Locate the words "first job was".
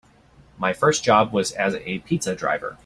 0.73-1.51